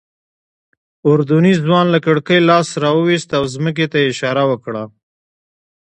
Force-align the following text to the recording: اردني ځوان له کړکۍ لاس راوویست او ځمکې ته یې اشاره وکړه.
اردني 1.09 1.53
ځوان 1.63 1.85
له 1.93 1.99
کړکۍ 2.05 2.39
لاس 2.49 2.67
راوویست 2.83 3.29
او 3.37 3.43
ځمکې 3.53 3.85
ته 3.91 3.97
یې 4.01 4.07
اشاره 4.13 4.43
وکړه. 4.51 4.83